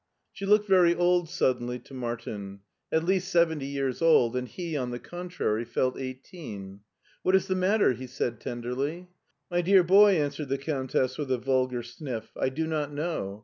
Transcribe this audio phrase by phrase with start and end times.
[0.33, 2.61] She looked very old suddenly to Martin:
[2.91, 6.79] at least seventy years old, and he, on the contrary, felt eighteen."
[7.21, 7.93] What is the matter?
[7.93, 9.09] *' he said tenderiy.
[9.51, 13.39] "My dear boy," answered the Countess with a vulgar sniff, "I do not know.